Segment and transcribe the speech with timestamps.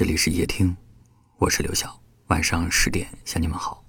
[0.00, 0.74] 这里是夜听，
[1.36, 2.00] 我是刘晓。
[2.28, 3.84] 晚上十点向你们好。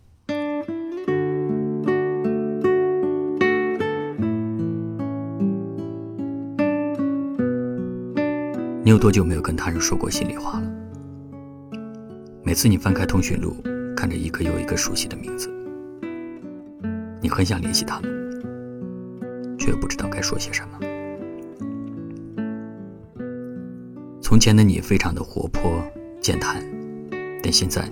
[8.84, 10.70] 你有多久没有跟他人说过心里话了？
[12.43, 13.55] 每次你翻开通讯录，
[13.96, 15.50] 看着一个又一个熟悉的名字，
[17.21, 20.78] 你很想联系他们，却不知道该说些什么。
[24.21, 25.82] 从前的你非常的活泼
[26.22, 26.64] 健谈，
[27.42, 27.84] 但现在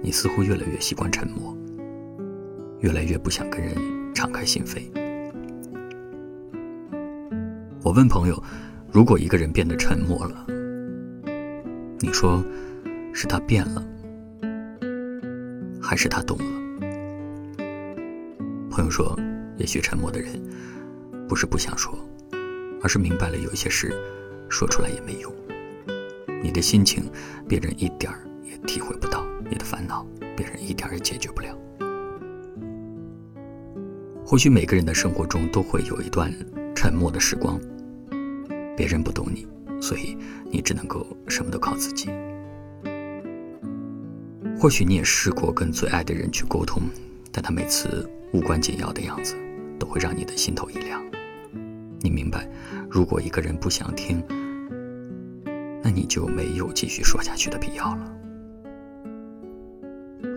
[0.00, 1.52] 你似乎越来越习惯沉默，
[2.78, 3.74] 越来越不想跟人
[4.14, 4.80] 敞开心扉。
[7.82, 8.40] 我问朋友，
[8.92, 10.46] 如果一个人变得沉默了，
[11.98, 12.44] 你说
[13.12, 13.84] 是他变了？
[15.82, 16.44] 还是他懂了。
[18.70, 19.18] 朋友说，
[19.56, 20.40] 也许沉默的人
[21.28, 21.92] 不是不想说，
[22.80, 23.92] 而是明白了有些事
[24.48, 25.34] 说出来也没用。
[26.44, 27.10] 你的心情，
[27.48, 31.56] 别人一点儿也体会不到；你的烦恼，别人一点儿也解决不了。
[34.26, 36.30] 或许每个人的生活中都会有一段
[36.76, 37.58] 沉默的时光，
[38.76, 39.46] 别人不懂你，
[39.80, 40.18] 所以
[40.50, 42.10] 你只能够什么都靠自己。
[44.58, 46.82] 或许你也试过跟最爱的人去沟通，
[47.32, 49.34] 但他每次无关紧要的样子，
[49.78, 51.02] 都会让你的心头一凉。
[52.00, 52.46] 你明白，
[52.90, 54.22] 如果一个人不想听，
[55.94, 58.10] 你就没有继续说下去的必要了。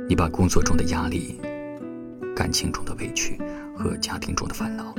[0.08, 1.40] 你把工作中的压力、
[2.36, 3.38] 感情中的委屈
[3.76, 4.94] 和家庭中的烦恼，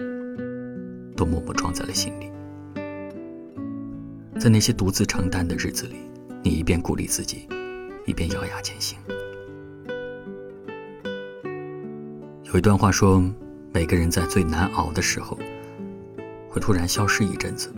[1.17, 2.31] 都默默装在了心里。
[4.39, 5.97] 在那些独自承担的日子里，
[6.43, 7.49] 你一边鼓励自己。
[8.07, 8.99] 一边咬牙前行。
[12.45, 13.23] 有一段话说，
[13.71, 15.39] 每个人在最难熬的时候，
[16.49, 17.71] 会突然消失一阵子。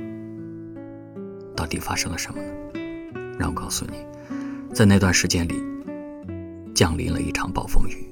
[1.60, 2.50] 到底发生了什么呢？
[3.38, 4.02] 让我告诉你，
[4.74, 5.62] 在那段时间里，
[6.74, 8.10] 降临了一场暴风雨，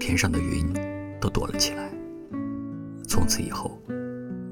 [0.00, 0.72] 天上的云
[1.20, 1.88] 都躲了起来。
[3.06, 3.80] 从此以后，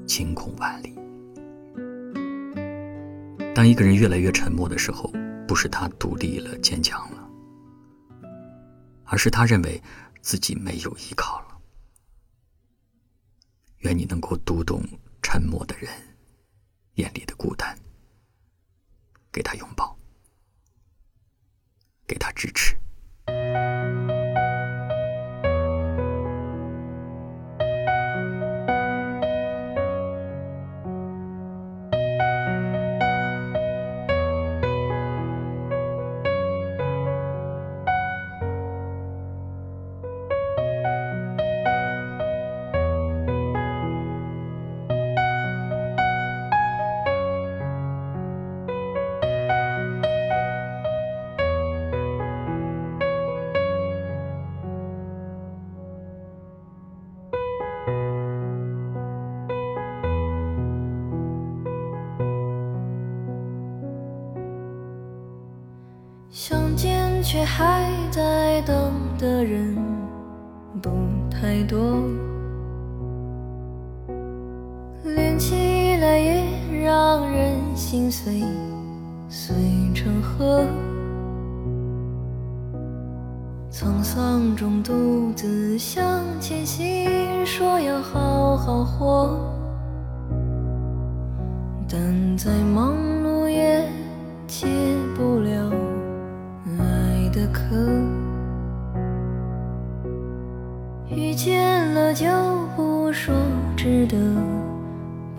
[0.07, 0.95] 晴空万里。
[3.53, 5.11] 当一个人越来越沉默的时候。
[5.45, 7.27] 不是他独立了、坚强了，
[9.03, 9.81] 而是他认为
[10.21, 11.57] 自己没有依靠了。
[13.79, 14.83] 愿你能够读懂
[15.23, 15.89] 沉默的人
[16.93, 17.75] 眼里的孤单，
[19.31, 19.97] 给他拥抱，
[22.07, 22.68] 给他支持。
[66.31, 69.75] 想见却还在等的人
[70.79, 70.91] 不
[71.27, 72.03] 太多，
[75.03, 75.55] 连起
[75.95, 76.43] 来也
[76.83, 78.43] 让人心碎，
[79.27, 79.55] 碎
[79.95, 80.63] 成河。
[83.71, 89.35] 沧桑中独自向前行，说要好好活，
[91.89, 93.83] 但再忙碌也
[94.45, 94.67] 解
[103.81, 104.17] 值得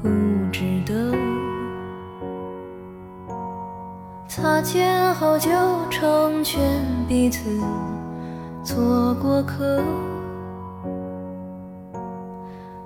[0.01, 0.09] 不
[0.51, 1.15] 值得，
[4.27, 5.51] 擦肩后就
[5.91, 6.59] 成全
[7.07, 7.61] 彼此
[8.65, 9.83] 做过客，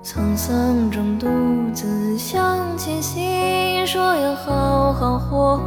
[0.03, 1.25] 沧桑中独
[1.73, 5.61] 自向前行，说要好好活。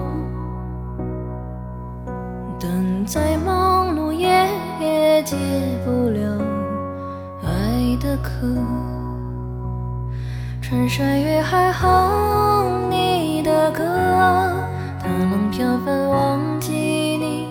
[2.60, 5.34] 但再忙碌也解
[5.82, 6.38] 不了
[7.42, 8.46] 爱的渴，
[10.68, 13.82] 穿山越海哼你的歌，
[15.02, 17.48] 大浪飘翻忘记你，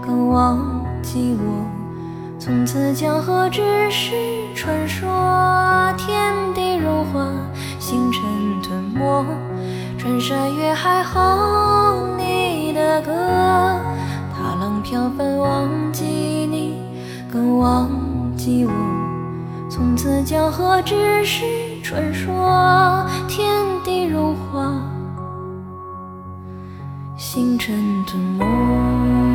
[0.00, 0.56] 更忘
[1.02, 1.66] 记我。
[2.38, 4.14] 从此江河只是
[4.54, 5.10] 传说，
[5.98, 7.26] 天地融化，
[7.80, 8.22] 星辰
[8.62, 9.24] 吞没，
[9.98, 13.10] 穿山越海哼你的歌。
[14.32, 16.76] 踏浪飘翻，忘记你，
[17.32, 17.90] 更忘
[18.36, 18.70] 记我。
[19.68, 21.44] 从此江河只是
[21.82, 23.48] 传说，天
[23.84, 24.72] 地融化，
[27.16, 27.74] 星辰
[28.06, 29.29] 吞没。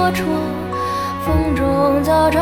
[0.00, 0.24] 车戳，
[1.26, 2.40] 风中早朝，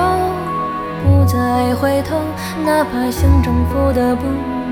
[1.02, 2.16] 不再回头，
[2.64, 4.22] 哪怕想征服的不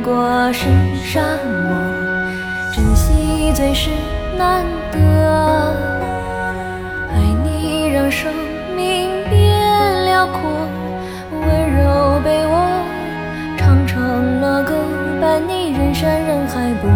[0.04, 0.66] 过是
[1.04, 1.74] 沙漠，
[2.72, 3.90] 珍惜最是
[4.38, 4.98] 难得。
[7.12, 8.32] 爱你让生
[8.76, 10.40] 命变辽阔，
[11.32, 11.42] 温
[11.76, 12.54] 柔被我
[13.58, 14.74] 唱成了歌，
[15.20, 16.86] 伴你人山人海不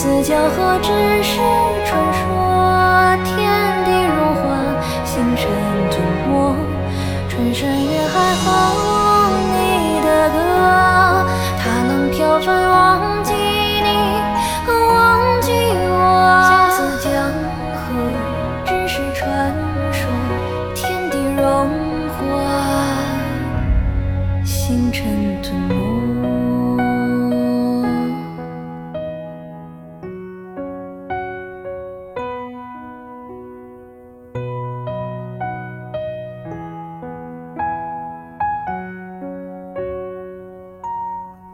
[0.00, 0.88] 我，从此江河只
[1.22, 1.59] 是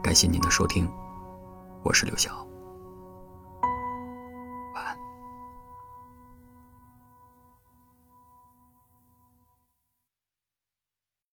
[0.07, 0.89] 感谢您的收听，
[1.83, 2.46] 我是刘晓。